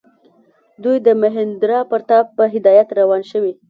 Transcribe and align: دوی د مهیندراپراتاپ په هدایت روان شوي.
دوی 0.83 0.97
د 1.07 1.09
مهیندراپراتاپ 1.21 2.25
په 2.37 2.43
هدایت 2.53 2.87
روان 2.99 3.21
شوي. 3.31 3.53